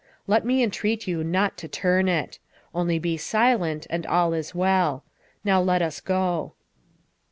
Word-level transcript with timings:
Let 0.25 0.43
me 0.47 0.63
entreat 0.63 1.05
you 1.07 1.23
not 1.23 1.57
to 1.57 1.67
turn 1.67 2.07
it. 2.07 2.39
Only 2.73 2.97
be 2.97 3.17
silent 3.17 3.85
and 3.91 4.03
all 4.07 4.33
is 4.33 4.55
well. 4.55 5.03
Now 5.43 5.61
let 5.61 5.83
us 5.83 6.01
go." 6.01 6.53